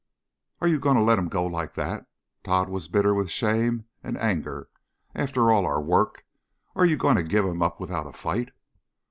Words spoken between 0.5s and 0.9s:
"Are you